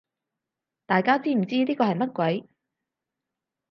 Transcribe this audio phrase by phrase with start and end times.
[0.87, 2.49] 大家知唔知呢個係乜鬼